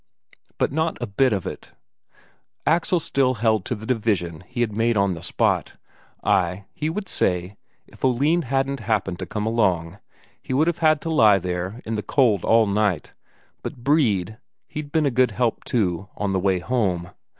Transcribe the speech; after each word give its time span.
But 0.57 0.71
not 0.71 0.97
a 0.99 1.05
bit 1.05 1.31
of 1.31 1.45
it 1.45 1.73
Axel 2.65 2.99
still 2.99 3.35
held 3.35 3.65
to 3.65 3.75
the 3.75 3.85
division 3.85 4.43
he 4.47 4.61
had 4.61 4.71
made 4.75 4.97
on 4.97 5.13
the 5.13 5.21
spot. 5.21 5.73
Ay, 6.23 6.65
he 6.73 6.89
would 6.89 7.07
say, 7.07 7.55
if 7.85 8.03
Oline 8.03 8.45
hadn't 8.45 8.79
happened 8.79 9.19
to 9.19 9.27
come 9.27 9.45
along, 9.45 9.99
he 10.41 10.53
would 10.55 10.65
have 10.65 10.79
had 10.79 11.01
to 11.01 11.11
lie 11.11 11.35
out 11.35 11.43
there 11.43 11.83
in 11.85 11.93
the 11.93 12.01
cold 12.01 12.43
all 12.43 12.65
night; 12.65 13.13
but 13.61 13.83
Brede, 13.83 14.39
he'd 14.67 14.91
been 14.91 15.05
a 15.05 15.11
good 15.11 15.29
help 15.29 15.63
too, 15.65 16.09
on 16.17 16.33
the 16.33 16.39
way 16.39 16.57
home. 16.57 17.11